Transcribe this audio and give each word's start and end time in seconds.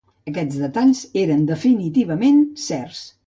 Aquests 0.29 0.55
detalls 0.63 1.01
eren 1.25 1.45
definitivament 1.51 2.43
certs. 2.65 3.05